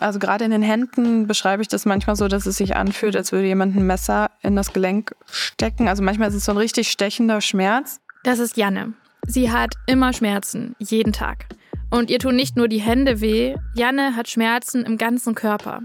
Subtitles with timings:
[0.00, 3.32] Also gerade in den Händen beschreibe ich das manchmal so, dass es sich anfühlt, als
[3.32, 5.88] würde jemand ein Messer in das Gelenk stecken.
[5.88, 8.00] Also manchmal ist es so ein richtig stechender Schmerz.
[8.24, 8.94] Das ist Janne.
[9.26, 11.46] Sie hat immer Schmerzen, jeden Tag.
[11.90, 15.82] Und ihr tun nicht nur die Hände weh, Janne hat Schmerzen im ganzen Körper.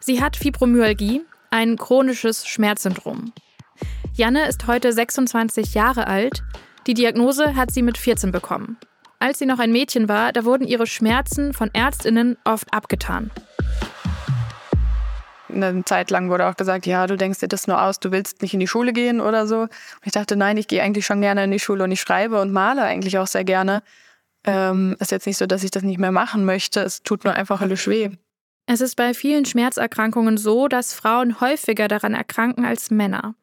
[0.00, 3.32] Sie hat Fibromyalgie, ein chronisches Schmerzsyndrom.
[4.14, 6.42] Janne ist heute 26 Jahre alt.
[6.86, 8.78] Die Diagnose hat sie mit 14 bekommen.
[9.18, 13.30] Als sie noch ein Mädchen war, da wurden ihre Schmerzen von Ärztinnen oft abgetan.
[15.48, 18.42] Eine Zeit lang wurde auch gesagt, ja, du denkst dir das nur aus, du willst
[18.42, 19.62] nicht in die Schule gehen oder so.
[19.62, 19.70] Und
[20.04, 22.52] ich dachte, nein, ich gehe eigentlich schon gerne in die Schule und ich schreibe und
[22.52, 23.82] male eigentlich auch sehr gerne.
[24.44, 26.80] Ähm, ist jetzt nicht so, dass ich das nicht mehr machen möchte.
[26.80, 28.10] Es tut nur einfach höllisch weh.
[28.66, 33.34] Es ist bei vielen Schmerzerkrankungen so, dass Frauen häufiger daran erkranken als Männer.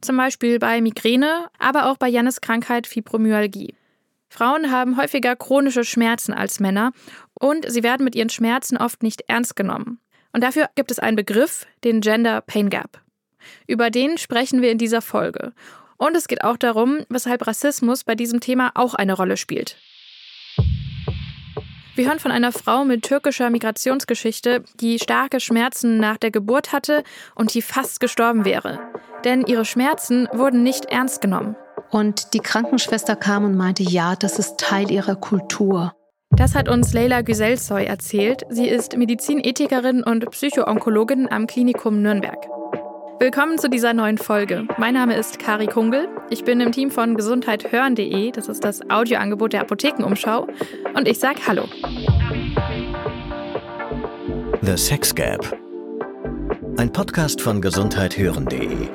[0.00, 3.74] Zum Beispiel bei Migräne, aber auch bei Jannes Krankheit Fibromyalgie.
[4.28, 6.92] Frauen haben häufiger chronische Schmerzen als Männer
[7.34, 9.98] und sie werden mit ihren Schmerzen oft nicht ernst genommen.
[10.32, 13.00] Und dafür gibt es einen Begriff, den Gender Pain Gap.
[13.66, 15.52] Über den sprechen wir in dieser Folge.
[15.96, 19.76] Und es geht auch darum, weshalb Rassismus bei diesem Thema auch eine Rolle spielt.
[21.96, 27.02] Wir hören von einer Frau mit türkischer Migrationsgeschichte, die starke Schmerzen nach der Geburt hatte
[27.34, 28.78] und die fast gestorben wäre.
[29.24, 31.56] Denn ihre Schmerzen wurden nicht ernst genommen.
[31.90, 35.92] Und die Krankenschwester kam und meinte, ja, das ist Teil ihrer Kultur.
[36.36, 38.44] Das hat uns Leila Güselsoy erzählt.
[38.48, 42.38] Sie ist Medizinethikerin und Psychoonkologin am Klinikum Nürnberg.
[43.18, 44.64] Willkommen zu dieser neuen Folge.
[44.78, 46.08] Mein Name ist Kari Kungel.
[46.30, 48.30] Ich bin im Team von gesundheithören.de.
[48.30, 50.46] Das ist das Audioangebot der Apothekenumschau.
[50.94, 51.64] Und ich sage Hallo.
[54.62, 55.58] The Sex Gap.
[56.76, 58.88] Ein Podcast von gesundheithören.de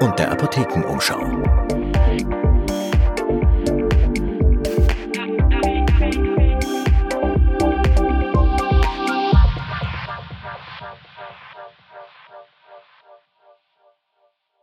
[0.00, 1.20] und der Apothekenumschau.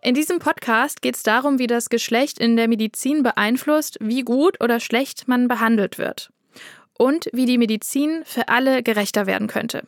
[0.03, 4.59] In diesem Podcast geht es darum, wie das Geschlecht in der Medizin beeinflusst, wie gut
[4.59, 6.31] oder schlecht man behandelt wird.
[6.97, 9.83] Und wie die Medizin für alle gerechter werden könnte.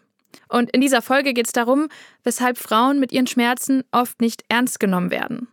[0.50, 1.88] Und in dieser Folge geht es darum,
[2.24, 5.48] weshalb Frauen mit ihren Schmerzen oft nicht ernst genommen werden.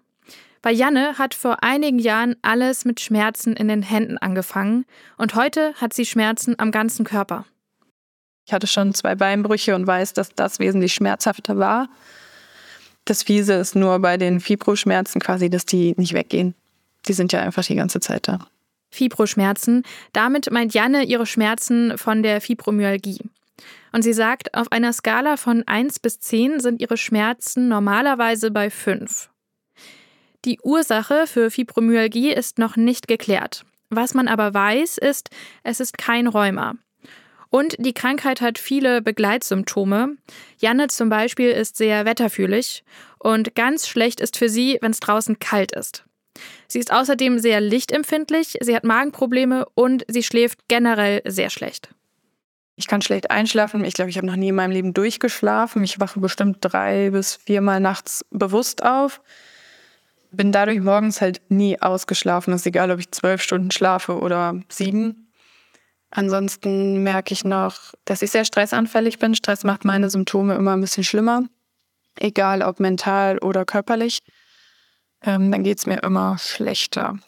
[0.61, 4.85] Bei Janne hat vor einigen Jahren alles mit Schmerzen in den Händen angefangen
[5.17, 7.47] und heute hat sie Schmerzen am ganzen Körper.
[8.47, 11.89] Ich hatte schon zwei Beinbrüche und weiß, dass das wesentlich schmerzhafter war.
[13.11, 16.55] Das Fiese ist nur bei den Fibroschmerzen quasi, dass die nicht weggehen.
[17.09, 18.47] Die sind ja einfach die ganze Zeit da.
[18.93, 19.83] Fibroschmerzen.
[20.13, 23.19] Damit meint Janne ihre Schmerzen von der Fibromyalgie.
[23.91, 28.71] Und sie sagt, auf einer Skala von 1 bis 10 sind ihre Schmerzen normalerweise bei
[28.71, 29.29] 5.
[30.45, 33.65] Die Ursache für Fibromyalgie ist noch nicht geklärt.
[33.89, 35.31] Was man aber weiß, ist,
[35.65, 36.77] es ist kein Rheuma.
[37.51, 40.17] Und die Krankheit hat viele Begleitsymptome.
[40.59, 42.85] Janne zum Beispiel ist sehr wetterfühlig
[43.19, 46.05] und ganz schlecht ist für sie, wenn es draußen kalt ist.
[46.69, 51.91] Sie ist außerdem sehr lichtempfindlich, sie hat Magenprobleme und sie schläft generell sehr schlecht.
[52.77, 53.85] Ich kann schlecht einschlafen.
[53.85, 55.85] Ich glaube, ich habe noch nie in meinem Leben durchgeschlafen.
[55.85, 59.21] Ich wache bestimmt drei bis viermal nachts bewusst auf.
[60.31, 62.55] Bin dadurch morgens halt nie ausgeschlafen.
[62.55, 65.30] Es ist egal, ob ich zwölf Stunden schlafe oder sieben.
[66.11, 69.35] Ansonsten merke ich noch, dass ich sehr stressanfällig bin.
[69.35, 71.45] Stress macht meine Symptome immer ein bisschen schlimmer.
[72.19, 74.19] Egal ob mental oder körperlich.
[75.23, 77.19] Ähm, dann geht es mir immer schlechter.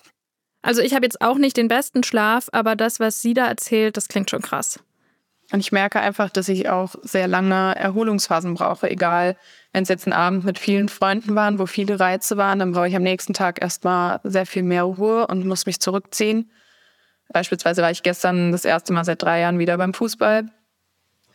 [0.63, 3.97] Also ich habe jetzt auch nicht den besten Schlaf, aber das, was sie da erzählt,
[3.97, 4.81] das klingt schon krass.
[5.53, 8.91] Und ich merke einfach, dass ich auch sehr lange Erholungsphasen brauche.
[8.91, 9.37] Egal,
[9.73, 12.89] wenn es jetzt ein Abend mit vielen Freunden war, wo viele Reize waren, dann brauche
[12.89, 16.51] ich am nächsten Tag erstmal sehr viel mehr Ruhe und muss mich zurückziehen.
[17.33, 20.51] Beispielsweise war ich gestern das erste Mal seit drei Jahren wieder beim Fußball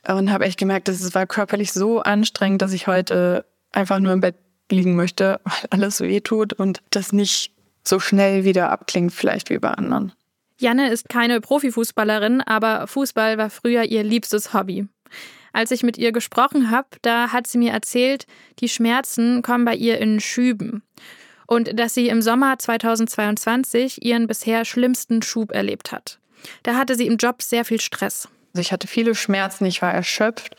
[0.07, 4.13] und habe echt gemerkt, dass es war körperlich so anstrengend, dass ich heute einfach nur
[4.13, 4.35] im Bett
[4.71, 7.51] liegen möchte, weil alles weh tut und das nicht
[7.83, 10.13] so schnell wieder abklingt, vielleicht wie bei anderen.
[10.59, 14.87] Janne ist keine Profifußballerin, aber Fußball war früher ihr liebstes Hobby.
[15.53, 18.25] Als ich mit ihr gesprochen habe, da hat sie mir erzählt,
[18.59, 20.83] die Schmerzen kommen bei ihr in Schüben
[21.47, 26.19] und dass sie im Sommer 2022 ihren bisher schlimmsten Schub erlebt hat.
[26.63, 28.29] Da hatte sie im Job sehr viel Stress.
[28.53, 30.55] Also ich hatte viele Schmerzen, ich war erschöpft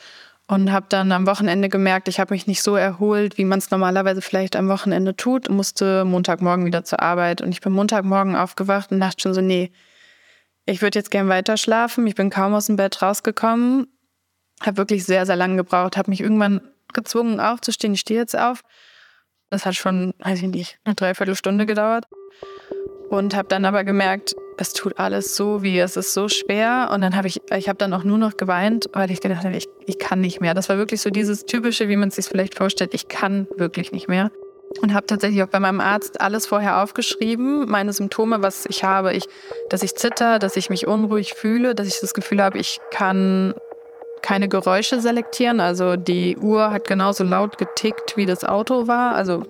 [0.49, 3.70] und habe dann am Wochenende gemerkt, ich habe mich nicht so erholt, wie man es
[3.70, 8.90] normalerweise vielleicht am Wochenende tut, musste Montagmorgen wieder zur Arbeit und ich bin Montagmorgen aufgewacht
[8.90, 9.70] und dachte schon so, nee,
[10.64, 12.06] ich würde jetzt gern weiter schlafen.
[12.06, 13.87] Ich bin kaum aus dem Bett rausgekommen,
[14.61, 16.61] habe wirklich sehr, sehr lange gebraucht, habe mich irgendwann
[16.93, 17.94] gezwungen aufzustehen.
[17.94, 18.62] Ich stehe jetzt auf.
[19.50, 22.05] Das hat schon, weiß ich nicht, eine Dreiviertelstunde gedauert.
[23.11, 26.91] Und habe dann aber gemerkt, es tut alles so weh, es ist so schwer.
[26.93, 29.56] Und dann habe ich, ich habe dann auch nur noch geweint, weil ich gedacht habe,
[29.56, 30.53] ich, ich kann nicht mehr.
[30.53, 33.93] Das war wirklich so dieses typische, wie man es sich vielleicht vorstellt, ich kann wirklich
[33.93, 34.31] nicht mehr.
[34.83, 39.15] Und habe tatsächlich auch bei meinem Arzt alles vorher aufgeschrieben, meine Symptome, was ich habe.
[39.15, 39.25] Ich,
[39.71, 43.55] dass ich zitter, dass ich mich unruhig fühle, dass ich das Gefühl habe, ich kann
[44.23, 45.61] keine Geräusche selektieren.
[45.61, 49.15] Also die Uhr hat genauso laut getickt, wie das Auto war.
[49.15, 49.44] Also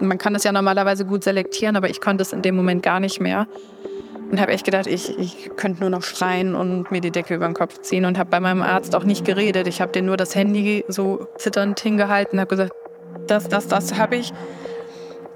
[0.00, 3.00] man kann das ja normalerweise gut selektieren, aber ich konnte es in dem Moment gar
[3.00, 3.46] nicht mehr.
[4.30, 7.44] Und habe echt gedacht, ich, ich könnte nur noch schreien und mir die Decke über
[7.44, 9.66] den Kopf ziehen und habe bei meinem Arzt auch nicht geredet.
[9.66, 12.72] Ich habe dir nur das Handy so zitternd hingehalten, habe gesagt,
[13.26, 14.32] das, das, das habe ich.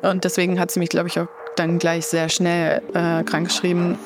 [0.01, 3.99] Und deswegen hat sie mich, glaube ich, auch dann gleich sehr schnell äh, krankgeschrieben.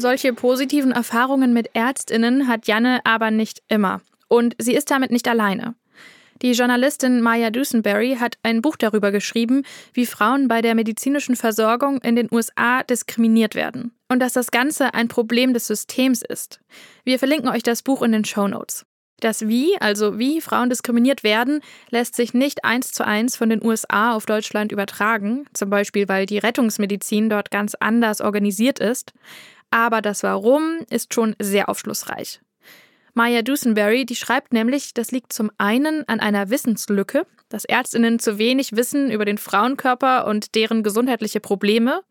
[0.00, 4.00] Solche positiven Erfahrungen mit Ärztinnen hat Janne aber nicht immer.
[4.28, 5.74] Und sie ist damit nicht alleine.
[6.40, 9.62] Die Journalistin Maya Dusenberry hat ein Buch darüber geschrieben,
[9.92, 14.94] wie Frauen bei der medizinischen Versorgung in den USA diskriminiert werden und dass das Ganze
[14.94, 16.60] ein Problem des Systems ist.
[17.04, 18.86] Wir verlinken euch das Buch in den Show Notes.
[19.20, 21.60] Das Wie, also wie Frauen diskriminiert werden,
[21.90, 26.24] lässt sich nicht eins zu eins von den USA auf Deutschland übertragen, zum Beispiel weil
[26.24, 29.12] die Rettungsmedizin dort ganz anders organisiert ist.
[29.70, 32.40] Aber das Warum ist schon sehr aufschlussreich.
[33.14, 38.38] Maya Dusenberry, die schreibt nämlich, das liegt zum einen an einer Wissenslücke, dass Ärztinnen zu
[38.38, 42.02] wenig wissen über den Frauenkörper und deren gesundheitliche Probleme.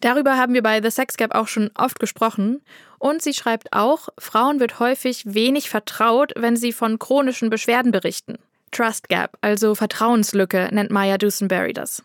[0.00, 2.60] Darüber haben wir bei The Sex Gap auch schon oft gesprochen.
[2.98, 8.38] Und sie schreibt auch, Frauen wird häufig wenig vertraut, wenn sie von chronischen Beschwerden berichten.
[8.72, 12.02] Trust Gap, also Vertrauenslücke, nennt Maya Dusenberry das.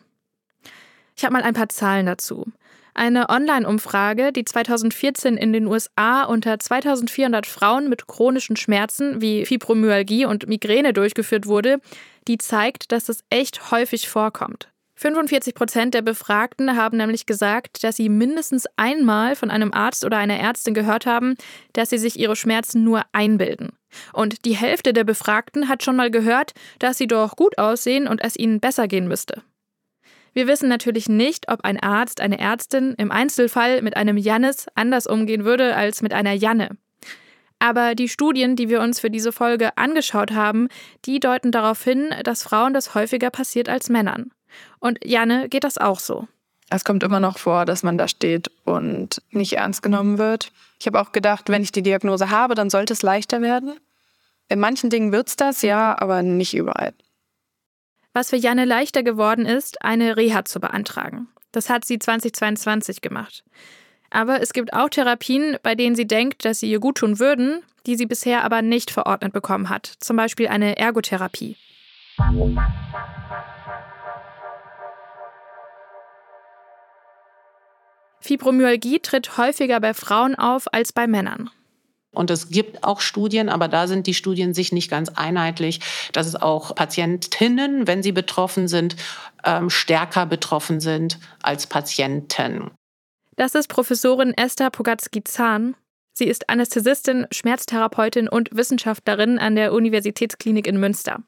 [1.16, 2.46] Ich habe mal ein paar Zahlen dazu.
[2.98, 10.24] Eine Online-Umfrage, die 2014 in den USA unter 2400 Frauen mit chronischen Schmerzen wie Fibromyalgie
[10.24, 11.80] und Migräne durchgeführt wurde,
[12.26, 14.72] die zeigt, dass es echt häufig vorkommt.
[14.96, 20.16] 45 Prozent der Befragten haben nämlich gesagt, dass sie mindestens einmal von einem Arzt oder
[20.16, 21.36] einer Ärztin gehört haben,
[21.74, 23.68] dass sie sich ihre Schmerzen nur einbilden.
[24.12, 28.24] Und die Hälfte der Befragten hat schon mal gehört, dass sie doch gut aussehen und
[28.24, 29.44] es ihnen besser gehen müsste.
[30.34, 35.06] Wir wissen natürlich nicht, ob ein Arzt, eine Ärztin im Einzelfall mit einem Jannis anders
[35.06, 36.76] umgehen würde als mit einer Janne.
[37.58, 40.68] Aber die Studien, die wir uns für diese Folge angeschaut haben,
[41.04, 44.30] die deuten darauf hin, dass Frauen das häufiger passiert als Männern.
[44.78, 46.28] Und Janne geht das auch so.
[46.70, 50.52] Es kommt immer noch vor, dass man da steht und nicht ernst genommen wird.
[50.78, 53.74] Ich habe auch gedacht, wenn ich die Diagnose habe, dann sollte es leichter werden.
[54.48, 56.92] In manchen Dingen wird es das, ja, aber nicht überall
[58.18, 61.28] was für Janne leichter geworden ist, eine Reha zu beantragen.
[61.52, 63.44] Das hat sie 2022 gemacht.
[64.10, 67.62] Aber es gibt auch Therapien, bei denen sie denkt, dass sie ihr gut tun würden,
[67.86, 69.86] die sie bisher aber nicht verordnet bekommen hat.
[70.00, 71.56] Zum Beispiel eine Ergotherapie.
[78.18, 81.50] Fibromyalgie tritt häufiger bei Frauen auf als bei Männern.
[82.18, 85.78] Und es gibt auch Studien, aber da sind die Studien sich nicht ganz einheitlich,
[86.12, 88.96] dass es auch Patientinnen, wenn sie betroffen sind,
[89.44, 92.72] ähm, stärker betroffen sind als Patienten.
[93.36, 95.76] Das ist Professorin Esther Pogatzky-Zahn.
[96.12, 101.22] Sie ist Anästhesistin, Schmerztherapeutin und Wissenschaftlerin an der Universitätsklinik in Münster.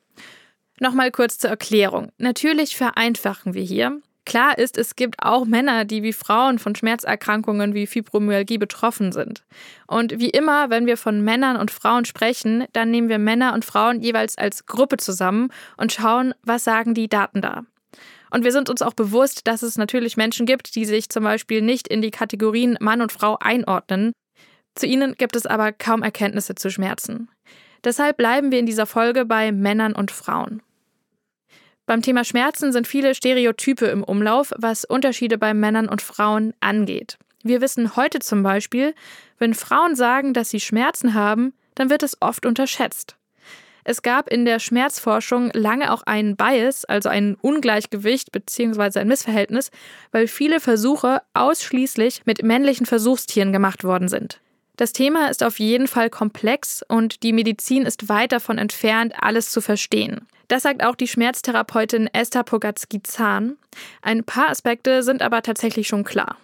[0.80, 2.10] Nochmal kurz zur Erklärung.
[2.18, 4.00] Natürlich vereinfachen wir hier.
[4.26, 9.44] Klar ist, es gibt auch Männer, die wie Frauen von Schmerzerkrankungen wie Fibromyalgie betroffen sind.
[9.86, 13.64] Und wie immer, wenn wir von Männern und Frauen sprechen, dann nehmen wir Männer und
[13.64, 17.64] Frauen jeweils als Gruppe zusammen und schauen, was sagen die Daten da.
[18.30, 21.62] Und wir sind uns auch bewusst, dass es natürlich Menschen gibt, die sich zum Beispiel
[21.62, 24.12] nicht in die Kategorien Mann und Frau einordnen.
[24.76, 27.28] Zu ihnen gibt es aber kaum Erkenntnisse zu Schmerzen.
[27.82, 30.62] Deshalb bleiben wir in dieser Folge bei Männern und Frauen.
[31.90, 37.18] Beim Thema Schmerzen sind viele Stereotype im Umlauf, was Unterschiede bei Männern und Frauen angeht.
[37.42, 38.94] Wir wissen heute zum Beispiel,
[39.40, 43.16] wenn Frauen sagen, dass sie Schmerzen haben, dann wird es oft unterschätzt.
[43.82, 49.00] Es gab in der Schmerzforschung lange auch einen Bias, also ein Ungleichgewicht bzw.
[49.00, 49.72] ein Missverhältnis,
[50.12, 54.40] weil viele Versuche ausschließlich mit männlichen Versuchstieren gemacht worden sind.
[54.76, 59.50] Das Thema ist auf jeden Fall komplex und die Medizin ist weit davon entfernt, alles
[59.50, 60.28] zu verstehen.
[60.50, 63.56] Das sagt auch die Schmerztherapeutin Esther Pogatzky-Zahn.
[64.02, 66.38] Ein paar Aspekte sind aber tatsächlich schon klar.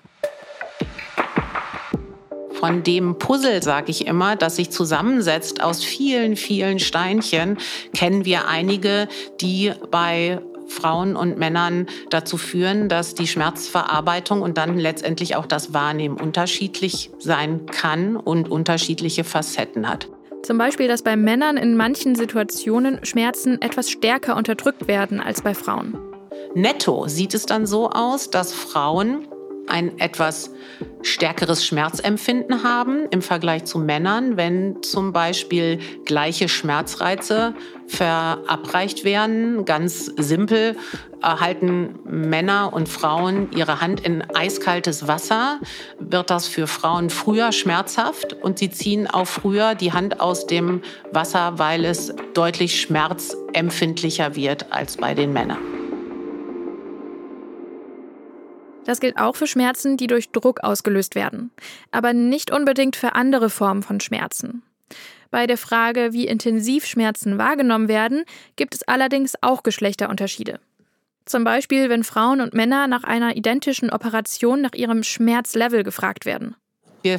[2.53, 7.59] Von dem Puzzle, sage ich immer, das sich zusammensetzt aus vielen, vielen Steinchen,
[7.95, 9.09] kennen wir einige,
[9.41, 15.75] die bei Frauen und Männern dazu führen, dass die Schmerzverarbeitung und dann letztendlich auch das
[15.75, 20.09] Wahrnehmen unterschiedlich sein kann und unterschiedliche Facetten hat.
[20.47, 25.55] Zum Beispiel, dass bei Männern in manchen Situationen Schmerzen etwas stärker unterdrückt werden als bei
[25.55, 25.99] Frauen.
[26.55, 29.27] Netto sieht es dann so aus, dass Frauen
[29.69, 30.51] ein etwas
[31.03, 37.55] stärkeres Schmerzempfinden haben im Vergleich zu Männern, wenn zum Beispiel gleiche Schmerzreize
[37.87, 39.65] verabreicht werden.
[39.65, 40.77] Ganz simpel
[41.23, 45.61] halten Männer und Frauen ihre Hand in eiskaltes Wasser,
[45.99, 50.83] wird das für Frauen früher schmerzhaft und sie ziehen auch früher die Hand aus dem
[51.13, 55.86] Wasser, weil es deutlich schmerzempfindlicher wird als bei den Männern.
[58.87, 61.51] Das gilt auch für Schmerzen, die durch Druck ausgelöst werden,
[61.91, 64.63] aber nicht unbedingt für andere Formen von Schmerzen.
[65.33, 68.25] Bei der Frage, wie intensiv Schmerzen wahrgenommen werden,
[68.55, 70.61] gibt es allerdings auch Geschlechterunterschiede.
[71.25, 76.55] Zum Beispiel, wenn Frauen und Männer nach einer identischen Operation nach ihrem Schmerzlevel gefragt werden.
[77.03, 77.19] Wir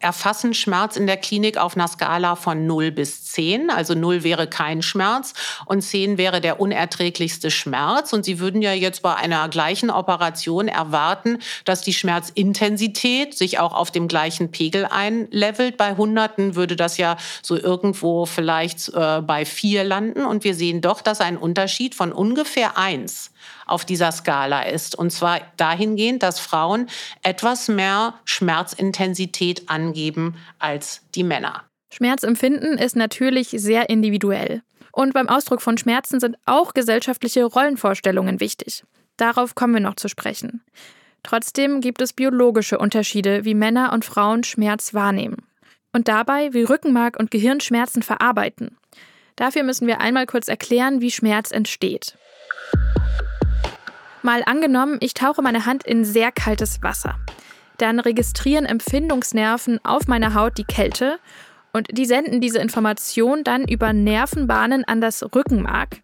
[0.00, 3.70] erfassen Schmerz in der Klinik auf einer Skala von 0 bis 10.
[3.70, 5.34] Also 0 wäre kein Schmerz
[5.66, 8.12] und 10 wäre der unerträglichste Schmerz.
[8.12, 13.74] Und Sie würden ja jetzt bei einer gleichen Operation erwarten, dass die Schmerzintensität sich auch
[13.74, 15.76] auf dem gleichen Pegel einlevelt.
[15.76, 20.24] Bei Hunderten würde das ja so irgendwo vielleicht äh, bei 4 landen.
[20.24, 23.30] Und wir sehen doch, dass ein Unterschied von ungefähr 1
[23.66, 24.96] auf dieser Skala ist.
[24.96, 26.88] Und zwar dahingehend, dass Frauen
[27.22, 31.64] etwas mehr Schmerzintensität angeben als die Männer.
[31.90, 34.62] Schmerzempfinden ist natürlich sehr individuell.
[34.92, 38.82] Und beim Ausdruck von Schmerzen sind auch gesellschaftliche Rollenvorstellungen wichtig.
[39.16, 40.62] Darauf kommen wir noch zu sprechen.
[41.22, 45.46] Trotzdem gibt es biologische Unterschiede, wie Männer und Frauen Schmerz wahrnehmen.
[45.92, 48.76] Und dabei, wie Rückenmark und Gehirn Schmerzen verarbeiten.
[49.36, 52.16] Dafür müssen wir einmal kurz erklären, wie Schmerz entsteht.
[54.28, 57.14] Mal angenommen, ich tauche meine Hand in sehr kaltes Wasser.
[57.78, 61.18] Dann registrieren Empfindungsnerven auf meiner Haut die Kälte
[61.72, 66.02] und die senden diese Information dann über Nervenbahnen an das Rückenmark,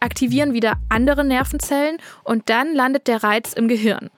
[0.00, 4.10] aktivieren wieder andere Nervenzellen und dann landet der Reiz im Gehirn.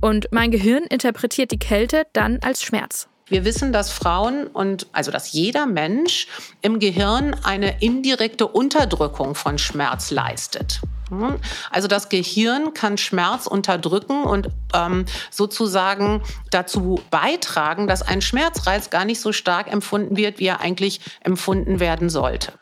[0.00, 3.06] Und mein Gehirn interpretiert die Kälte dann als Schmerz.
[3.28, 6.26] Wir wissen, dass Frauen und also dass jeder Mensch
[6.60, 10.80] im Gehirn eine indirekte Unterdrückung von Schmerz leistet.
[11.10, 11.36] Hm?
[11.70, 19.04] Also das Gehirn kann Schmerz unterdrücken und ähm, sozusagen dazu beitragen, dass ein Schmerzreiz gar
[19.04, 22.52] nicht so stark empfunden wird, wie er eigentlich empfunden werden sollte.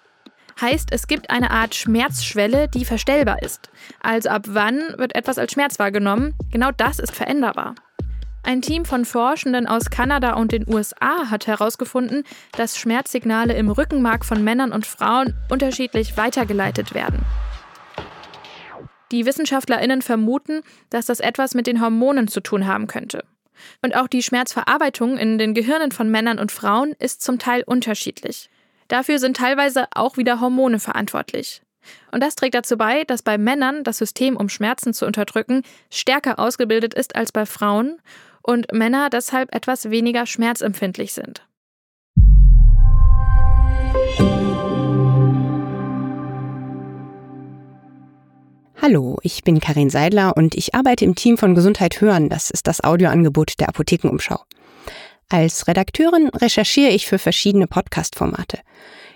[0.61, 3.71] Heißt, es gibt eine Art Schmerzschwelle, die verstellbar ist.
[4.01, 6.35] Also ab wann wird etwas als Schmerz wahrgenommen?
[6.53, 7.75] Genau das ist veränderbar.
[8.45, 14.25] Ein Team von Forschenden aus Kanada und den USA hat herausgefunden, dass Schmerzsignale im Rückenmark
[14.25, 17.25] von Männern und Frauen unterschiedlich weitergeleitet werden.
[19.13, 23.25] Die WissenschaftlerInnen vermuten, dass das etwas mit den Hormonen zu tun haben könnte.
[23.83, 28.51] Und auch die Schmerzverarbeitung in den Gehirnen von Männern und Frauen ist zum Teil unterschiedlich.
[28.89, 31.63] Dafür sind teilweise auch wieder Hormone verantwortlich.
[32.11, 36.39] Und das trägt dazu bei, dass bei Männern das System, um Schmerzen zu unterdrücken, stärker
[36.39, 38.01] ausgebildet ist als bei Frauen
[38.43, 41.47] und Männer deshalb etwas weniger schmerzempfindlich sind.
[48.83, 52.29] Hallo, ich bin Karin Seidler und ich arbeite im Team von Gesundheit hören.
[52.29, 54.41] Das ist das Audioangebot der Apothekenumschau.
[55.29, 58.59] Als Redakteurin recherchiere ich für verschiedene Podcast-Formate.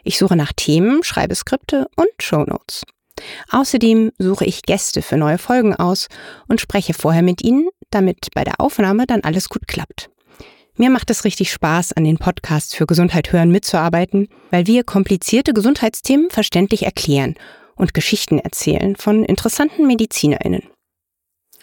[0.05, 2.85] Ich suche nach Themen, schreibe Skripte und Shownotes.
[3.51, 6.07] Außerdem suche ich Gäste für neue Folgen aus
[6.47, 10.09] und spreche vorher mit ihnen, damit bei der Aufnahme dann alles gut klappt.
[10.77, 15.53] Mir macht es richtig Spaß, an den Podcasts für Gesundheit hören mitzuarbeiten, weil wir komplizierte
[15.53, 17.35] Gesundheitsthemen verständlich erklären
[17.79, 20.63] und Geschichten erzählen von interessanten MedizinerInnen.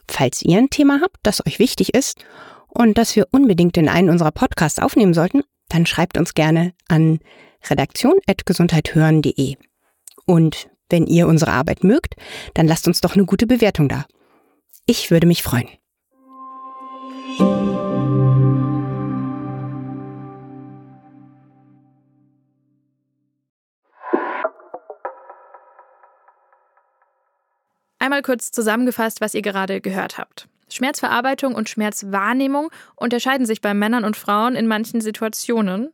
[0.08, 2.26] Falls ihr ein Thema habt, das euch wichtig ist
[2.68, 7.20] und das wir unbedingt in einen unserer Podcasts aufnehmen sollten, dann schreibt uns gerne an
[7.70, 9.56] redaktion.gesundheithören.de.
[10.26, 12.16] Und wenn ihr unsere Arbeit mögt,
[12.54, 14.06] dann lasst uns doch eine gute Bewertung da.
[14.86, 15.68] Ich würde mich freuen.
[28.06, 30.48] Einmal kurz zusammengefasst, was ihr gerade gehört habt.
[30.70, 35.92] Schmerzverarbeitung und Schmerzwahrnehmung unterscheiden sich bei Männern und Frauen in manchen Situationen.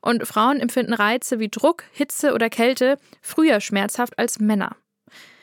[0.00, 4.74] Und Frauen empfinden Reize wie Druck, Hitze oder Kälte früher schmerzhaft als Männer.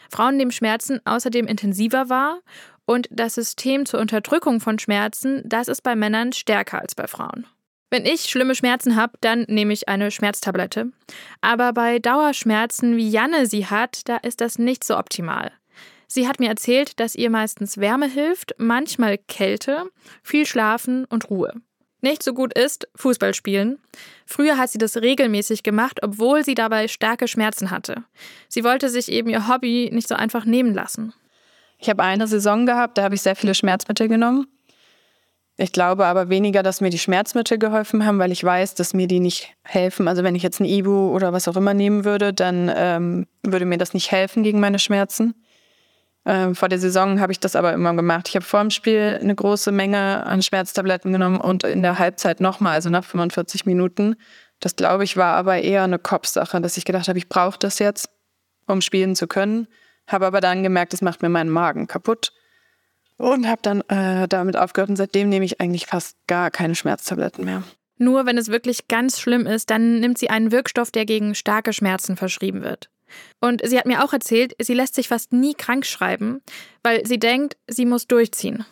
[0.10, 2.40] Frauen nehmen Schmerzen außerdem intensiver wahr
[2.86, 7.46] und das System zur Unterdrückung von Schmerzen, das ist bei Männern stärker als bei Frauen.
[7.92, 10.92] Wenn ich schlimme Schmerzen habe, dann nehme ich eine Schmerztablette.
[11.42, 15.52] Aber bei Dauerschmerzen, wie Janne sie hat, da ist das nicht so optimal.
[16.08, 19.84] Sie hat mir erzählt, dass ihr meistens Wärme hilft, manchmal Kälte,
[20.24, 21.54] viel Schlafen und Ruhe.
[22.02, 23.80] Nicht so gut ist Fußball spielen.
[24.26, 28.04] Früher hat sie das regelmäßig gemacht, obwohl sie dabei starke Schmerzen hatte.
[28.48, 31.14] Sie wollte sich eben ihr Hobby nicht so einfach nehmen lassen.
[31.80, 34.48] Ich habe eine Saison gehabt, da habe ich sehr viele Schmerzmittel genommen.
[35.60, 39.08] Ich glaube aber weniger, dass mir die Schmerzmittel geholfen haben, weil ich weiß, dass mir
[39.08, 40.08] die nicht helfen.
[40.08, 43.66] Also wenn ich jetzt ein Ibu oder was auch immer nehmen würde, dann ähm, würde
[43.66, 45.34] mir das nicht helfen gegen meine Schmerzen.
[46.30, 48.28] Ähm, vor der Saison habe ich das aber immer gemacht.
[48.28, 52.42] Ich habe vor dem Spiel eine große Menge an Schmerztabletten genommen und in der Halbzeit
[52.42, 54.18] nochmal, also nach 45 Minuten.
[54.60, 57.80] Das glaube ich war aber eher eine Kopfsache, dass ich gedacht habe, ich brauche das
[57.80, 58.10] jetzt,
[58.66, 59.68] um spielen zu können.
[60.06, 62.34] Habe aber dann gemerkt, es macht mir meinen Magen kaputt
[63.16, 67.46] und habe dann äh, damit aufgehört und seitdem nehme ich eigentlich fast gar keine Schmerztabletten
[67.46, 67.64] mehr.
[68.00, 71.72] Nur wenn es wirklich ganz schlimm ist, dann nimmt sie einen Wirkstoff, der gegen starke
[71.72, 72.90] Schmerzen verschrieben wird.
[73.40, 76.42] Und sie hat mir auch erzählt, sie lässt sich fast nie krank schreiben,
[76.84, 78.66] weil sie denkt, sie muss durchziehen.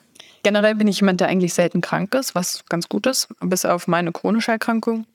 [0.44, 3.88] Generell bin ich jemand, der eigentlich selten krank ist, was ganz gut ist, bis auf
[3.88, 5.06] meine chronische Erkrankung.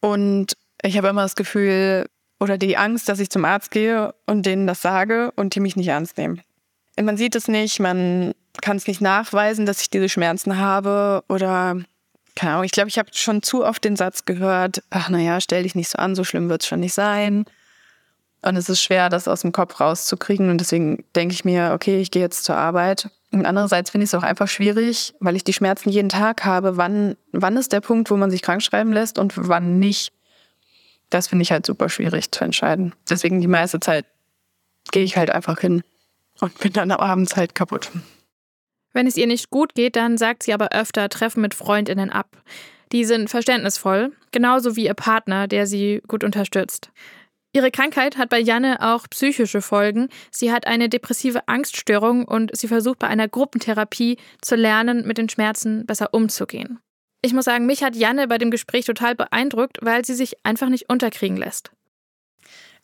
[0.00, 2.06] Und ich habe immer das Gefühl
[2.40, 5.76] oder die Angst, dass ich zum Arzt gehe und denen das sage und die mich
[5.76, 6.42] nicht ernst nehmen.
[7.00, 11.76] Man sieht es nicht, man kann es nicht nachweisen, dass ich diese Schmerzen habe oder
[12.34, 12.64] keine Ahnung.
[12.64, 15.88] Ich glaube, ich habe schon zu oft den Satz gehört, ach naja, stell dich nicht
[15.88, 17.44] so an, so schlimm wird es schon nicht sein.
[18.44, 20.50] Und es ist schwer, das aus dem Kopf rauszukriegen.
[20.50, 23.08] Und deswegen denke ich mir, okay, ich gehe jetzt zur Arbeit.
[23.30, 26.76] Und andererseits finde ich es auch einfach schwierig, weil ich die Schmerzen jeden Tag habe.
[26.76, 30.12] Wann, wann ist der Punkt, wo man sich krank schreiben lässt und wann nicht?
[31.08, 32.94] Das finde ich halt super schwierig zu entscheiden.
[33.08, 34.06] Deswegen die meiste Zeit
[34.90, 35.82] gehe ich halt einfach hin
[36.40, 37.90] und bin dann abends halt kaputt.
[38.92, 42.36] Wenn es ihr nicht gut geht, dann sagt sie aber öfter Treffen mit Freundinnen ab.
[42.92, 46.90] Die sind verständnisvoll, genauso wie ihr Partner, der sie gut unterstützt.
[47.54, 50.08] Ihre Krankheit hat bei Janne auch psychische Folgen.
[50.30, 55.28] Sie hat eine depressive Angststörung und sie versucht bei einer Gruppentherapie zu lernen, mit den
[55.28, 56.78] Schmerzen besser umzugehen.
[57.20, 60.70] Ich muss sagen, mich hat Janne bei dem Gespräch total beeindruckt, weil sie sich einfach
[60.70, 61.70] nicht unterkriegen lässt.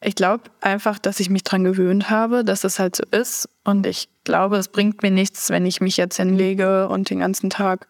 [0.00, 3.48] Ich glaube einfach, dass ich mich daran gewöhnt habe, dass es halt so ist.
[3.64, 7.50] Und ich glaube, es bringt mir nichts, wenn ich mich jetzt hinlege und den ganzen
[7.50, 7.88] Tag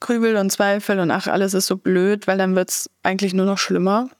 [0.00, 3.46] grübel und zweifel und ach, alles ist so blöd, weil dann wird es eigentlich nur
[3.46, 4.10] noch schlimmer.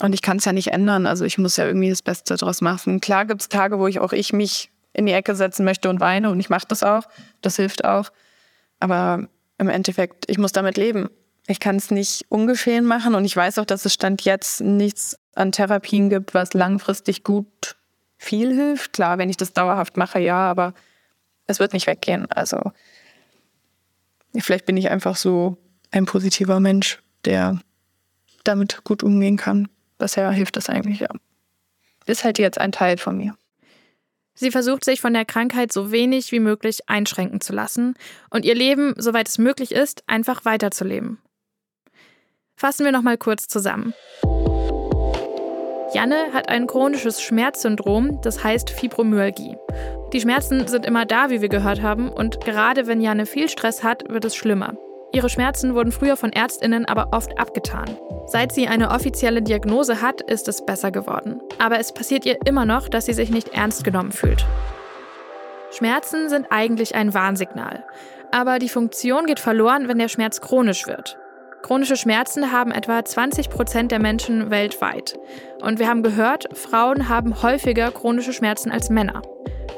[0.00, 1.06] Und ich kann es ja nicht ändern.
[1.06, 3.00] Also ich muss ja irgendwie das Beste daraus machen.
[3.00, 6.00] Klar gibt es Tage, wo ich auch ich mich in die Ecke setzen möchte und
[6.00, 7.02] weine und ich mache das auch.
[7.40, 8.10] Das hilft auch.
[8.80, 11.10] Aber im Endeffekt, ich muss damit leben.
[11.46, 15.18] Ich kann es nicht ungeschehen machen und ich weiß auch, dass es Stand jetzt nichts
[15.34, 17.76] an Therapien gibt, was langfristig gut
[18.18, 18.92] viel hilft.
[18.92, 20.74] Klar, wenn ich das dauerhaft mache, ja, aber
[21.46, 22.30] es wird nicht weggehen.
[22.30, 22.72] Also
[24.36, 25.56] vielleicht bin ich einfach so
[25.90, 27.60] ein positiver Mensch, der
[28.44, 29.68] damit gut umgehen kann.
[29.98, 31.08] Bisher hilft das eigentlich, ja.
[32.06, 33.36] Ist halt jetzt ein Teil von mir.
[34.34, 37.94] Sie versucht sich von der Krankheit so wenig wie möglich einschränken zu lassen
[38.30, 41.18] und ihr Leben, soweit es möglich ist, einfach weiterzuleben.
[42.54, 43.94] Fassen wir noch mal kurz zusammen.
[45.92, 49.56] Janne hat ein chronisches Schmerzsyndrom, das heißt Fibromyalgie.
[50.12, 53.82] Die Schmerzen sind immer da, wie wir gehört haben, und gerade wenn Janne viel Stress
[53.82, 54.76] hat, wird es schlimmer.
[55.10, 57.96] Ihre Schmerzen wurden früher von Ärztinnen aber oft abgetan.
[58.26, 61.40] Seit sie eine offizielle Diagnose hat, ist es besser geworden.
[61.58, 64.44] Aber es passiert ihr immer noch, dass sie sich nicht ernst genommen fühlt.
[65.70, 67.84] Schmerzen sind eigentlich ein Warnsignal.
[68.30, 71.16] Aber die Funktion geht verloren, wenn der Schmerz chronisch wird.
[71.62, 75.18] Chronische Schmerzen haben etwa 20 Prozent der Menschen weltweit.
[75.62, 79.22] Und wir haben gehört, Frauen haben häufiger chronische Schmerzen als Männer.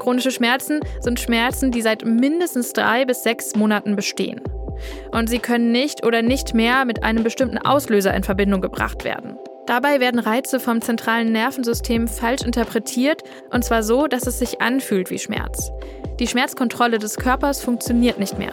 [0.00, 4.40] Chronische Schmerzen sind Schmerzen, die seit mindestens drei bis sechs Monaten bestehen.
[5.12, 9.36] Und sie können nicht oder nicht mehr mit einem bestimmten Auslöser in Verbindung gebracht werden.
[9.66, 15.10] Dabei werden Reize vom zentralen Nervensystem falsch interpretiert, und zwar so, dass es sich anfühlt
[15.10, 15.70] wie Schmerz.
[16.18, 18.52] Die Schmerzkontrolle des Körpers funktioniert nicht mehr.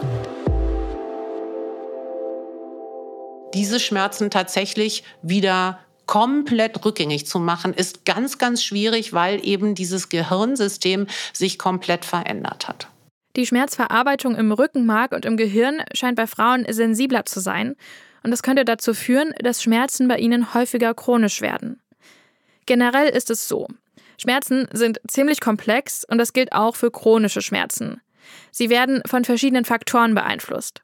[3.57, 10.09] diese Schmerzen tatsächlich wieder komplett rückgängig zu machen, ist ganz, ganz schwierig, weil eben dieses
[10.09, 12.87] Gehirnsystem sich komplett verändert hat.
[13.37, 17.75] Die Schmerzverarbeitung im Rückenmark und im Gehirn scheint bei Frauen sensibler zu sein.
[18.23, 21.79] Und das könnte dazu führen, dass Schmerzen bei ihnen häufiger chronisch werden.
[22.65, 23.67] Generell ist es so.
[24.19, 28.01] Schmerzen sind ziemlich komplex und das gilt auch für chronische Schmerzen.
[28.51, 30.81] Sie werden von verschiedenen Faktoren beeinflusst.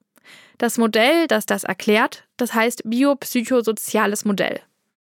[0.59, 4.61] Das Modell, das das erklärt, das heißt biopsychosoziales Modell.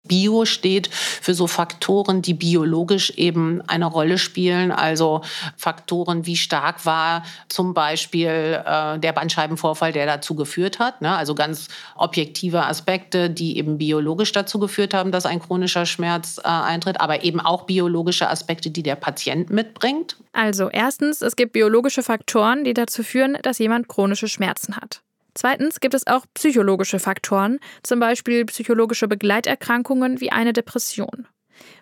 [0.08, 4.72] Bio steht für so Faktoren, die biologisch eben eine Rolle spielen.
[4.72, 5.22] Also
[5.58, 11.02] Faktoren, wie stark war zum Beispiel äh, der Bandscheibenvorfall, der dazu geführt hat.
[11.02, 11.16] Ne?
[11.16, 16.48] Also ganz objektive Aspekte, die eben biologisch dazu geführt haben, dass ein chronischer Schmerz äh,
[16.48, 20.18] eintritt, aber eben auch biologische Aspekte, die der Patient mitbringt.
[20.34, 25.02] Also erstens, es gibt biologische Faktoren, die dazu führen, dass jemand chronische Schmerzen hat.
[25.36, 31.28] Zweitens gibt es auch psychologische Faktoren, zum Beispiel psychologische Begleiterkrankungen wie eine Depression.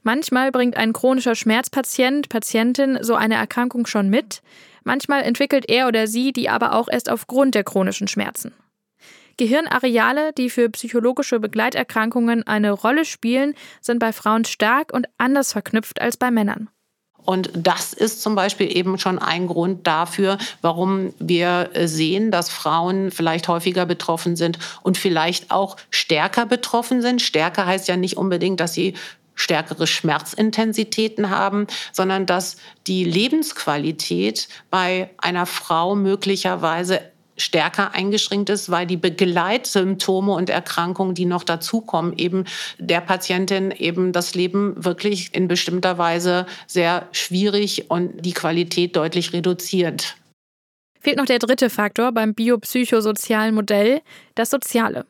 [0.01, 4.41] Manchmal bringt ein chronischer Schmerzpatient, Patientin so eine Erkrankung schon mit,
[4.83, 8.53] manchmal entwickelt er oder sie die aber auch erst aufgrund der chronischen Schmerzen.
[9.37, 16.01] Gehirnareale, die für psychologische Begleiterkrankungen eine Rolle spielen, sind bei Frauen stark und anders verknüpft
[16.01, 16.69] als bei Männern.
[17.25, 23.11] Und das ist zum Beispiel eben schon ein Grund dafür, warum wir sehen, dass Frauen
[23.11, 27.21] vielleicht häufiger betroffen sind und vielleicht auch stärker betroffen sind.
[27.21, 28.93] Stärker heißt ja nicht unbedingt, dass sie
[29.35, 32.57] stärkere Schmerzintensitäten haben, sondern dass
[32.87, 37.01] die Lebensqualität bei einer Frau möglicherweise
[37.37, 42.45] stärker eingeschränkt ist, weil die Begleitsymptome und Erkrankungen, die noch dazukommen, eben
[42.77, 49.33] der Patientin eben das Leben wirklich in bestimmter Weise sehr schwierig und die Qualität deutlich
[49.33, 50.15] reduziert.
[50.99, 54.01] Fehlt noch der dritte Faktor beim biopsychosozialen Modell,
[54.35, 55.05] das Soziale.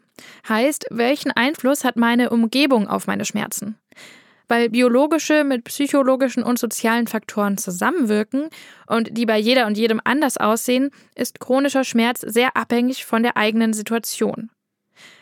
[0.48, 3.78] Heißt, welchen Einfluss hat meine Umgebung auf meine Schmerzen?
[4.48, 8.50] Weil biologische mit psychologischen und sozialen Faktoren zusammenwirken
[8.88, 13.38] und die bei jeder und jedem anders aussehen, ist chronischer Schmerz sehr abhängig von der
[13.38, 14.50] eigenen Situation.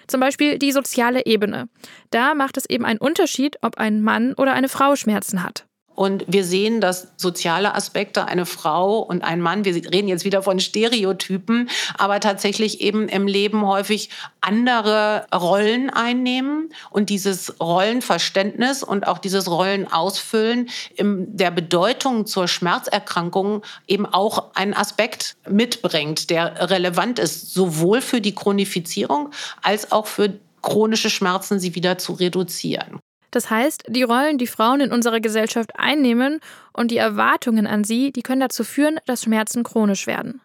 [0.08, 1.70] Zum Beispiel die soziale Ebene.
[2.10, 5.66] Da macht es eben einen Unterschied, ob ein Mann oder eine Frau Schmerzen hat.
[5.96, 10.42] Und wir sehen, dass soziale Aspekte eine Frau und ein Mann, wir reden jetzt wieder
[10.42, 19.08] von Stereotypen, aber tatsächlich eben im Leben häufig andere Rollen einnehmen und dieses Rollenverständnis und
[19.08, 27.20] auch dieses Rollenausfüllen in der Bedeutung zur Schmerzerkrankung eben auch einen Aspekt mitbringt, der relevant
[27.20, 29.30] ist, sowohl für die Chronifizierung
[29.62, 33.00] als auch für chronische Schmerzen sie wieder zu reduzieren.
[33.32, 36.40] Das heißt, die Rollen, die Frauen in unserer Gesellschaft einnehmen
[36.74, 40.42] und die Erwartungen an sie, die können dazu führen, dass Schmerzen chronisch werden.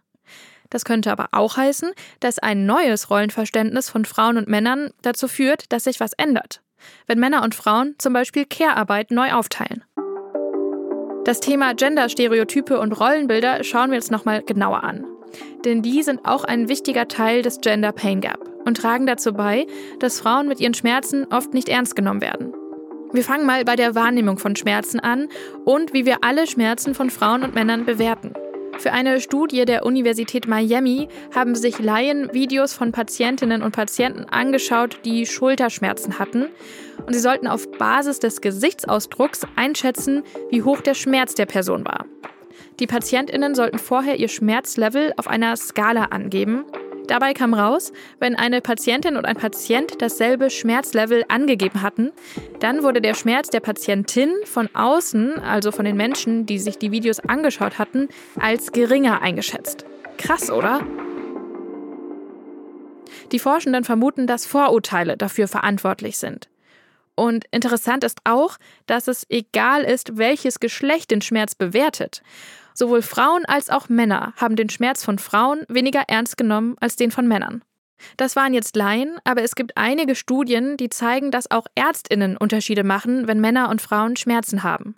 [0.71, 5.73] Das könnte aber auch heißen, dass ein neues Rollenverständnis von Frauen und Männern dazu führt,
[5.73, 6.63] dass sich was ändert.
[7.07, 9.85] Wenn Männer und Frauen zum Beispiel Care-Arbeit neu aufteilen.
[11.25, 15.05] Das Thema Gender-Stereotype und Rollenbilder schauen wir jetzt nochmal genauer an.
[15.65, 19.67] Denn die sind auch ein wichtiger Teil des Gender Pain Gap und tragen dazu bei,
[19.99, 22.53] dass Frauen mit ihren Schmerzen oft nicht ernst genommen werden.
[23.13, 25.29] Wir fangen mal bei der Wahrnehmung von Schmerzen an
[25.65, 28.35] und wie wir alle Schmerzen von Frauen und Männern bewerten.
[28.79, 35.01] Für eine Studie der Universität Miami haben sich Laien Videos von Patientinnen und Patienten angeschaut,
[35.05, 36.49] die Schulterschmerzen hatten.
[37.07, 42.05] Und sie sollten auf Basis des Gesichtsausdrucks einschätzen, wie hoch der Schmerz der Person war.
[42.79, 46.67] Die Patientinnen sollten vorher ihr Schmerzlevel auf einer Skala angeben
[47.07, 52.13] Dabei kam raus, wenn eine Patientin und ein Patient dasselbe Schmerzlevel angegeben hatten,
[52.59, 56.91] dann wurde der Schmerz der Patientin von außen, also von den Menschen, die sich die
[56.91, 58.09] Videos angeschaut hatten,
[58.41, 59.87] als geringer eingeschätzt.
[60.19, 60.81] Krass, oder?
[63.33, 66.49] Die Forschenden vermuten, dass Vorurteile dafür verantwortlich sind.
[67.15, 72.23] Und interessant ist auch, dass es egal ist, welches Geschlecht den Schmerz bewertet.
[72.77, 77.11] Sowohl Frauen als auch Männer haben den Schmerz von Frauen weniger ernst genommen als den
[77.11, 77.63] von Männern.
[78.19, 82.85] Das waren jetzt Laien, aber es gibt einige Studien, die zeigen, dass auch Ärztinnen Unterschiede
[82.85, 84.95] machen, wenn Männer und Frauen Schmerzen haben.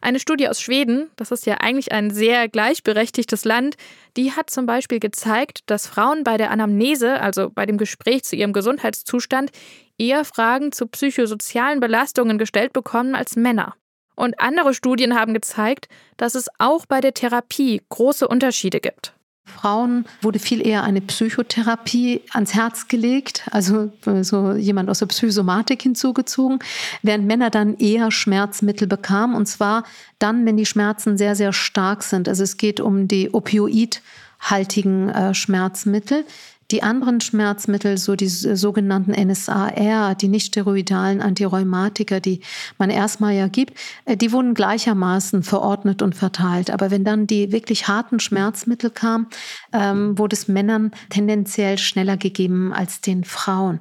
[0.00, 3.76] Eine Studie aus Schweden, das ist ja eigentlich ein sehr gleichberechtigtes Land,
[4.16, 8.36] die hat zum Beispiel gezeigt, dass Frauen bei der Anamnese, also bei dem Gespräch zu
[8.36, 9.50] ihrem Gesundheitszustand,
[9.98, 13.74] eher Fragen zu psychosozialen Belastungen gestellt bekommen als Männer.
[14.18, 19.14] Und andere Studien haben gezeigt, dass es auch bei der Therapie große Unterschiede gibt.
[19.46, 25.82] Frauen wurde viel eher eine Psychotherapie ans Herz gelegt, also so jemand aus der Psychosomatik
[25.82, 26.58] hinzugezogen,
[27.02, 29.84] während Männer dann eher Schmerzmittel bekamen und zwar
[30.18, 32.28] dann, wenn die Schmerzen sehr, sehr stark sind.
[32.28, 36.24] Also es geht um die opioidhaltigen äh, Schmerzmittel.
[36.70, 42.40] Die anderen Schmerzmittel, so die sogenannten NSAR, die nicht-steroidalen Antirheumatika, die
[42.76, 43.72] man erstmal ja gibt,
[44.04, 46.70] äh, die wurden gleichermaßen verordnet und verteilt.
[46.70, 49.28] Aber wenn dann die wirklich harten Schmerzmittel kamen,
[49.72, 53.80] ähm, wurde es Männern tendenziell schneller gegeben als den Frauen.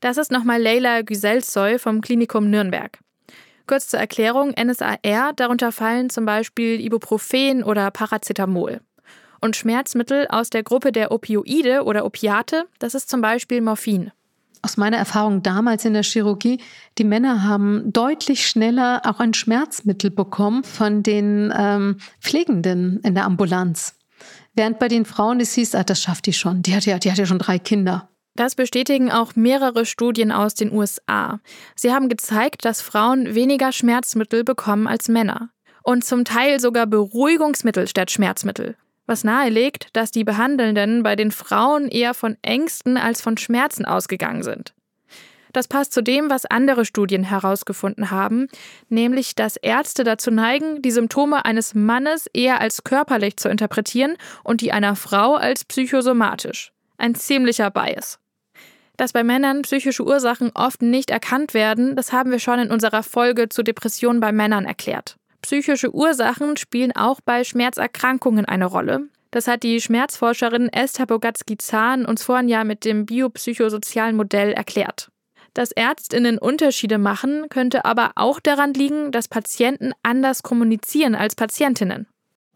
[0.00, 2.98] Das ist nochmal Leila Güselsoy vom Klinikum Nürnberg.
[3.66, 4.98] Kurz zur Erklärung, NSAR,
[5.36, 8.80] darunter fallen zum Beispiel Ibuprofen oder Paracetamol.
[9.42, 14.12] Und Schmerzmittel aus der Gruppe der Opioide oder Opiate, das ist zum Beispiel Morphin.
[14.62, 16.60] Aus meiner Erfahrung damals in der Chirurgie,
[16.96, 23.24] die Männer haben deutlich schneller auch ein Schmerzmittel bekommen von den ähm, Pflegenden in der
[23.24, 23.96] Ambulanz.
[24.54, 27.10] Während bei den Frauen es hieß, ah, das schafft die schon, die hat, ja, die
[27.10, 28.08] hat ja schon drei Kinder.
[28.36, 31.40] Das bestätigen auch mehrere Studien aus den USA.
[31.74, 35.50] Sie haben gezeigt, dass Frauen weniger Schmerzmittel bekommen als Männer.
[35.82, 38.76] Und zum Teil sogar Beruhigungsmittel statt Schmerzmittel
[39.12, 44.42] was nahelegt, dass die Behandelnden bei den Frauen eher von Ängsten als von Schmerzen ausgegangen
[44.42, 44.72] sind.
[45.52, 48.48] Das passt zu dem, was andere Studien herausgefunden haben,
[48.88, 54.62] nämlich dass Ärzte dazu neigen, die Symptome eines Mannes eher als körperlich zu interpretieren und
[54.62, 56.72] die einer Frau als psychosomatisch.
[56.96, 58.18] Ein ziemlicher Bias.
[58.96, 63.02] Dass bei Männern psychische Ursachen oft nicht erkannt werden, das haben wir schon in unserer
[63.02, 65.16] Folge zu Depressionen bei Männern erklärt.
[65.42, 69.08] Psychische Ursachen spielen auch bei Schmerzerkrankungen eine Rolle.
[69.32, 75.10] Das hat die Schmerzforscherin Esther Bogatsky-Zahn uns vorhin ja mit dem biopsychosozialen Modell erklärt.
[75.54, 82.06] Dass Ärztinnen Unterschiede machen, könnte aber auch daran liegen, dass Patienten anders kommunizieren als Patientinnen.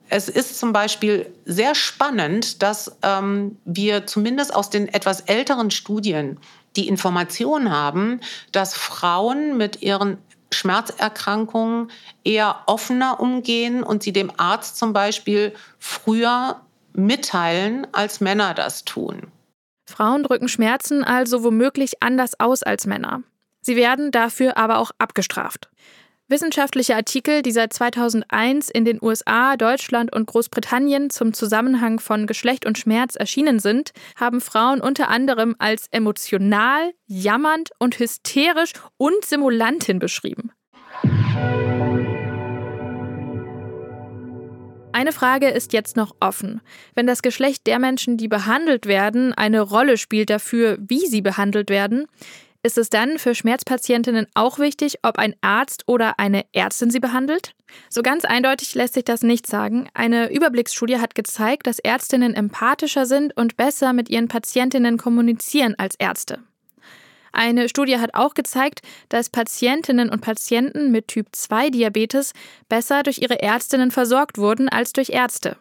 [0.08, 6.38] Es ist zum Beispiel sehr spannend, dass ähm, wir zumindest aus den etwas älteren Studien
[6.76, 8.20] die Information haben,
[8.52, 10.18] dass Frauen mit ihren
[10.52, 11.90] Schmerzerkrankungen
[12.24, 16.60] eher offener umgehen und sie dem Arzt zum Beispiel früher
[16.92, 19.32] mitteilen, als Männer das tun.
[19.88, 23.22] Frauen drücken Schmerzen also womöglich anders aus als Männer.
[23.60, 25.68] Sie werden dafür aber auch abgestraft.
[26.28, 32.66] Wissenschaftliche Artikel, die seit 2001 in den USA, Deutschland und Großbritannien zum Zusammenhang von Geschlecht
[32.66, 40.00] und Schmerz erschienen sind, haben Frauen unter anderem als emotional, jammernd und hysterisch und Simulantin
[40.00, 40.50] beschrieben.
[44.92, 46.60] Eine Frage ist jetzt noch offen.
[46.94, 51.70] Wenn das Geschlecht der Menschen, die behandelt werden, eine Rolle spielt dafür, wie sie behandelt
[51.70, 52.06] werden,
[52.62, 57.54] ist es dann für Schmerzpatientinnen auch wichtig, ob ein Arzt oder eine Ärztin sie behandelt?
[57.90, 59.88] So ganz eindeutig lässt sich das nicht sagen.
[59.94, 65.94] Eine Überblicksstudie hat gezeigt, dass Ärztinnen empathischer sind und besser mit ihren Patientinnen kommunizieren als
[65.98, 66.40] Ärzte.
[67.32, 72.32] Eine Studie hat auch gezeigt, dass Patientinnen und Patienten mit Typ-2-Diabetes
[72.68, 75.58] besser durch ihre Ärztinnen versorgt wurden als durch Ärzte.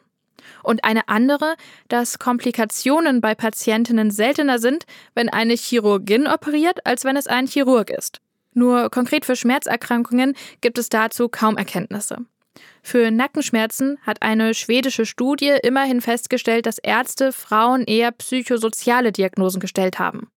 [0.64, 1.56] Und eine andere,
[1.88, 7.90] dass Komplikationen bei Patientinnen seltener sind, wenn eine Chirurgin operiert, als wenn es ein Chirurg
[7.90, 8.22] ist.
[8.54, 12.20] Nur konkret für Schmerzerkrankungen gibt es dazu kaum Erkenntnisse.
[12.82, 20.00] Für Nackenschmerzen hat eine schwedische Studie immerhin festgestellt, dass Ärzte Frauen eher psychosoziale Diagnosen gestellt
[20.00, 20.30] haben.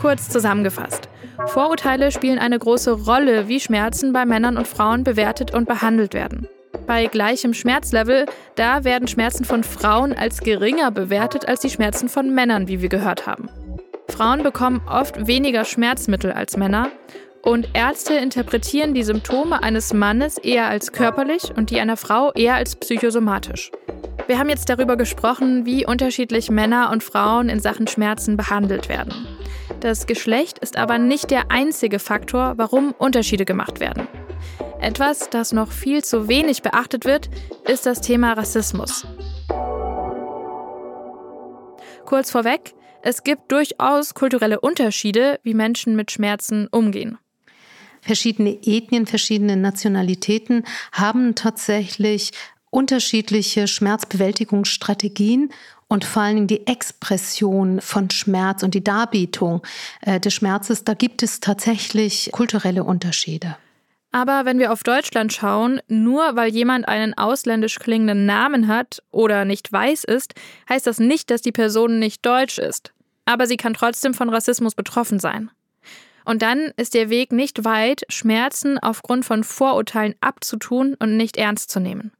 [0.00, 1.08] Kurz zusammengefasst.
[1.46, 6.46] Vorurteile spielen eine große Rolle, wie Schmerzen bei Männern und Frauen bewertet und behandelt werden.
[6.86, 12.34] Bei gleichem Schmerzlevel, da werden Schmerzen von Frauen als geringer bewertet als die Schmerzen von
[12.34, 13.48] Männern, wie wir gehört haben.
[14.08, 16.90] Frauen bekommen oft weniger Schmerzmittel als Männer
[17.42, 22.54] und Ärzte interpretieren die Symptome eines Mannes eher als körperlich und die einer Frau eher
[22.54, 23.70] als psychosomatisch.
[24.26, 29.26] Wir haben jetzt darüber gesprochen, wie unterschiedlich Männer und Frauen in Sachen Schmerzen behandelt werden.
[29.80, 34.06] Das Geschlecht ist aber nicht der einzige Faktor, warum Unterschiede gemacht werden.
[34.84, 37.30] Etwas, das noch viel zu wenig beachtet wird,
[37.66, 39.06] ist das Thema Rassismus.
[42.04, 47.16] Kurz vorweg, es gibt durchaus kulturelle Unterschiede, wie Menschen mit Schmerzen umgehen.
[48.02, 52.32] Verschiedene Ethnien, verschiedene Nationalitäten haben tatsächlich
[52.68, 55.50] unterschiedliche Schmerzbewältigungsstrategien
[55.88, 59.62] und vor Dingen die Expression von Schmerz und die Darbietung
[60.02, 63.56] äh, des Schmerzes, da gibt es tatsächlich kulturelle Unterschiede.
[64.14, 69.44] Aber wenn wir auf Deutschland schauen, nur weil jemand einen ausländisch klingenden Namen hat oder
[69.44, 70.34] nicht weiß ist,
[70.68, 72.92] heißt das nicht, dass die Person nicht deutsch ist.
[73.24, 75.50] Aber sie kann trotzdem von Rassismus betroffen sein.
[76.24, 81.72] Und dann ist der Weg nicht weit, Schmerzen aufgrund von Vorurteilen abzutun und nicht ernst
[81.72, 82.12] zu nehmen.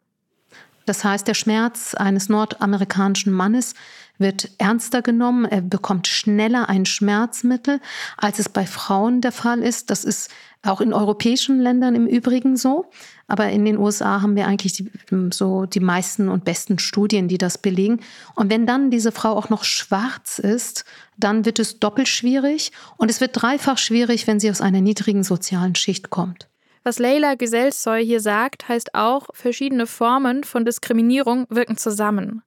[0.86, 3.74] Das heißt, der Schmerz eines nordamerikanischen Mannes
[4.18, 7.80] wird ernster genommen, er bekommt schneller ein Schmerzmittel,
[8.16, 9.90] als es bei Frauen der Fall ist.
[9.90, 10.30] Das ist
[10.62, 12.86] auch in europäischen Ländern im Übrigen so.
[13.26, 14.90] Aber in den USA haben wir eigentlich die,
[15.30, 18.00] so die meisten und besten Studien, die das belegen.
[18.34, 20.84] Und wenn dann diese Frau auch noch schwarz ist,
[21.16, 22.72] dann wird es doppelt schwierig.
[22.96, 26.48] Und es wird dreifach schwierig, wenn sie aus einer niedrigen sozialen Schicht kommt.
[26.82, 32.42] Was Leila Geselsoy hier sagt, heißt auch, verschiedene Formen von Diskriminierung wirken zusammen.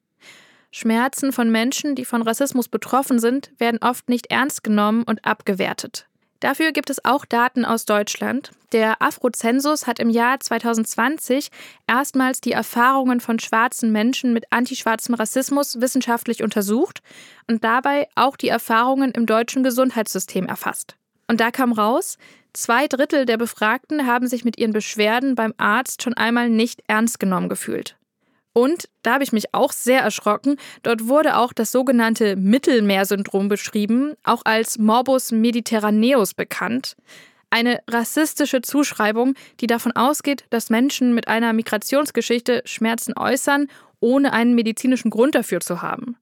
[0.70, 6.06] Schmerzen von Menschen, die von Rassismus betroffen sind, werden oft nicht ernst genommen und abgewertet.
[6.40, 8.52] Dafür gibt es auch Daten aus Deutschland.
[8.70, 11.48] Der Afrozensus hat im Jahr 2020
[11.88, 17.00] erstmals die Erfahrungen von schwarzen Menschen mit antischwarzem Rassismus wissenschaftlich untersucht
[17.48, 20.96] und dabei auch die Erfahrungen im deutschen Gesundheitssystem erfasst.
[21.26, 22.18] Und da kam raus,
[22.54, 27.20] Zwei Drittel der Befragten haben sich mit ihren Beschwerden beim Arzt schon einmal nicht ernst
[27.20, 27.97] genommen gefühlt.
[28.58, 34.14] Und, da habe ich mich auch sehr erschrocken, dort wurde auch das sogenannte Mittelmeersyndrom beschrieben,
[34.24, 36.96] auch als Morbus Mediterraneus bekannt.
[37.50, 43.68] Eine rassistische Zuschreibung, die davon ausgeht, dass Menschen mit einer Migrationsgeschichte Schmerzen äußern,
[44.00, 46.16] ohne einen medizinischen Grund dafür zu haben.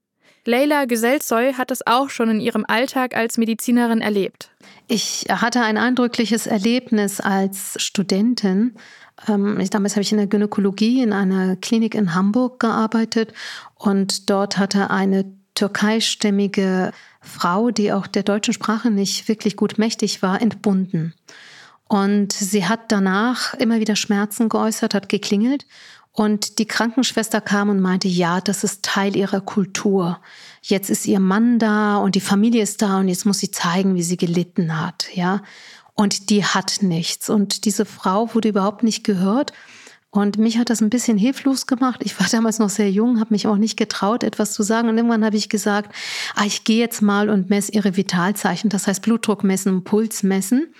[0.46, 4.50] Leila Geselsoy hat es auch schon in ihrem Alltag als Medizinerin erlebt.
[4.88, 8.76] Ich hatte ein eindrückliches Erlebnis als Studentin.
[9.28, 13.32] Ähm, damals habe ich in der Gynäkologie in einer Klinik in Hamburg gearbeitet
[13.74, 20.22] und dort hatte eine türkeistämmige Frau, die auch der deutschen Sprache nicht wirklich gut mächtig
[20.22, 21.14] war, entbunden.
[21.88, 25.66] Und sie hat danach immer wieder Schmerzen geäußert, hat geklingelt.
[26.16, 30.18] Und die Krankenschwester kam und meinte, ja, das ist Teil ihrer Kultur.
[30.62, 33.94] Jetzt ist ihr Mann da und die Familie ist da und jetzt muss sie zeigen,
[33.94, 35.42] wie sie gelitten hat, ja.
[35.92, 37.28] Und die hat nichts.
[37.28, 39.52] Und diese Frau wurde überhaupt nicht gehört.
[40.08, 42.00] Und mich hat das ein bisschen hilflos gemacht.
[42.02, 44.88] Ich war damals noch sehr jung, habe mich auch nicht getraut, etwas zu sagen.
[44.88, 45.94] Und irgendwann habe ich gesagt,
[46.34, 50.22] ah, ich gehe jetzt mal und messe ihre Vitalzeichen, das heißt Blutdruck messen und Puls
[50.22, 50.72] messen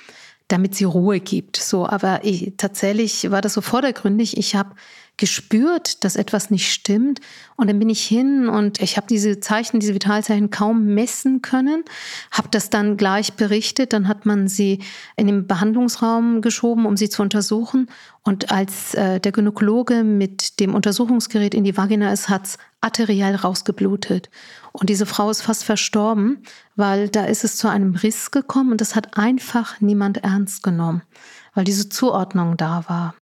[0.48, 1.56] damit sie Ruhe gibt.
[1.56, 4.36] So, aber ich, tatsächlich war das so vordergründig.
[4.36, 4.74] Ich habe
[5.16, 7.20] gespürt, dass etwas nicht stimmt.
[7.56, 11.84] Und dann bin ich hin und ich habe diese Zeichen, diese Vitalzeichen kaum messen können,
[12.30, 13.92] habe das dann gleich berichtet.
[13.92, 14.80] Dann hat man sie
[15.16, 17.88] in den Behandlungsraum geschoben, um sie zu untersuchen.
[18.22, 24.30] Und als äh, der Gynäkologe mit dem Untersuchungsgerät in die Vagina ist, hat's arteriell rausgeblutet.
[24.72, 26.42] Und diese Frau ist fast verstorben,
[26.74, 31.02] weil da ist es zu einem Riss gekommen und das hat einfach niemand ernst genommen,
[31.54, 33.14] weil diese Zuordnung da war.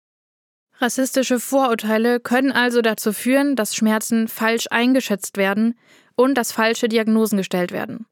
[0.83, 5.79] Rassistische Vorurteile können also dazu führen, dass Schmerzen falsch eingeschätzt werden
[6.17, 8.05] und dass falsche Diagnosen gestellt werden.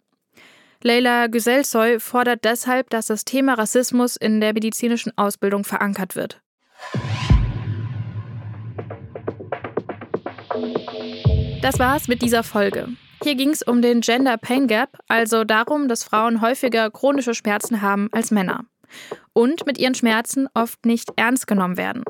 [0.81, 6.41] Leila Güselsoy fordert deshalb, dass das Thema Rassismus in der medizinischen Ausbildung verankert wird.
[11.63, 12.87] Das war's mit dieser Folge.
[13.25, 17.83] Hier ging es um den Gender Pain Gap, also darum, dass Frauen häufiger chronische Schmerzen
[17.83, 18.65] haben als Männer
[19.33, 22.05] und mit ihren Schmerzen oft nicht ernst genommen werden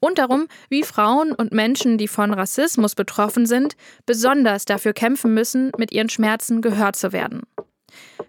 [0.00, 3.76] und darum, wie Frauen und Menschen, die von Rassismus betroffen sind,
[4.06, 7.42] besonders dafür kämpfen müssen, mit ihren Schmerzen gehört zu werden.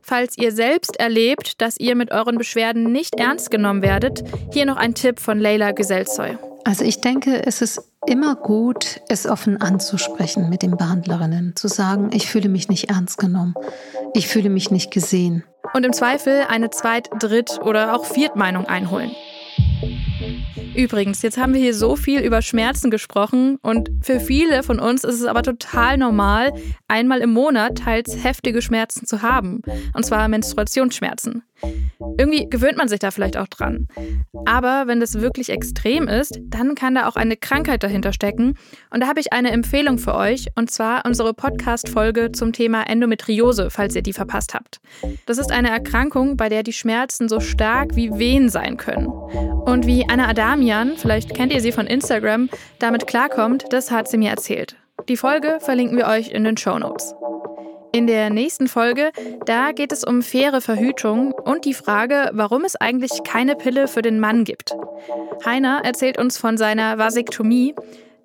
[0.01, 4.77] Falls ihr selbst erlebt, dass ihr mit euren Beschwerden nicht ernst genommen werdet, hier noch
[4.77, 6.37] ein Tipp von Leila Geselzoy.
[6.63, 12.09] Also ich denke, es ist immer gut, es offen anzusprechen mit den Behandlerinnen, zu sagen,
[12.13, 13.53] ich fühle mich nicht ernst genommen,
[14.13, 15.43] ich fühle mich nicht gesehen.
[15.73, 19.11] Und im Zweifel eine Zweit-, Dritt- oder auch Viertmeinung einholen.
[20.79, 25.03] Übrigens, jetzt haben wir hier so viel über Schmerzen gesprochen und für viele von uns
[25.03, 26.53] ist es aber total normal,
[26.87, 29.61] einmal im Monat teils heftige Schmerzen zu haben,
[29.93, 31.43] und zwar Menstruationsschmerzen.
[32.17, 33.87] Irgendwie gewöhnt man sich da vielleicht auch dran.
[34.45, 38.55] Aber wenn das wirklich extrem ist, dann kann da auch eine Krankheit dahinter stecken.
[38.89, 43.69] Und da habe ich eine Empfehlung für euch, und zwar unsere Podcast-Folge zum Thema Endometriose,
[43.69, 44.79] falls ihr die verpasst habt.
[45.25, 49.07] Das ist eine Erkrankung, bei der die Schmerzen so stark wie Wehen sein können.
[49.07, 50.27] Und wie Anna
[50.69, 54.75] Adamian, vielleicht kennt ihr sie von Instagram, damit klarkommt, das hat sie mir erzählt.
[55.07, 57.15] Die Folge verlinken wir euch in den Show Notes.
[57.91, 59.09] In der nächsten Folge,
[59.47, 64.03] da geht es um faire Verhütung und die Frage, warum es eigentlich keine Pille für
[64.03, 64.75] den Mann gibt.
[65.43, 67.73] Heiner erzählt uns von seiner Vasektomie.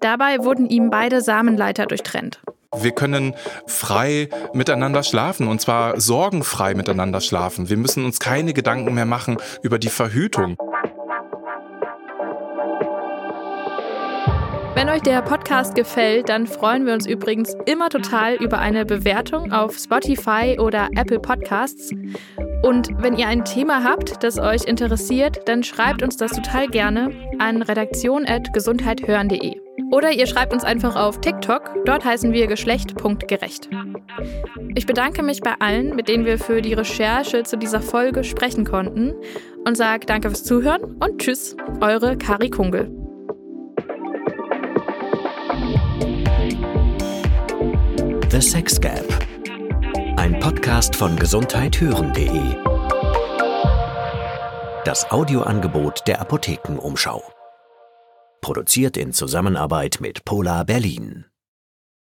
[0.01, 2.43] Dabei wurden ihm beide Samenleiter durchtrennt.
[2.77, 3.35] Wir können
[3.67, 7.71] frei miteinander schlafen und zwar sorgenfrei miteinander schlafen.
[7.71, 10.59] Wir müssen uns keine Gedanken mehr machen über die Verhütung.
[14.85, 19.51] Wenn euch der Podcast gefällt, dann freuen wir uns übrigens immer total über eine Bewertung
[19.51, 21.91] auf Spotify oder Apple Podcasts.
[22.63, 27.13] Und wenn ihr ein Thema habt, das euch interessiert, dann schreibt uns das total gerne
[27.39, 29.59] an redaktion.gesundheithören.de.
[29.91, 33.71] Oder ihr schreibt uns einfach auf TikTok, dort heißen wir geschlecht.gerecht.
[34.75, 38.67] Ich bedanke mich bei allen, mit denen wir für die Recherche zu dieser Folge sprechen
[38.67, 39.15] konnten
[39.67, 43.04] und sage danke fürs Zuhören und tschüss, eure Kari Kungel.
[48.35, 49.07] The Sex Gap.
[50.17, 52.57] Ein Podcast von gesundheithören.de.
[54.85, 57.23] Das Audioangebot der Apothekenumschau.
[58.41, 61.27] Produziert in Zusammenarbeit mit Polar Berlin.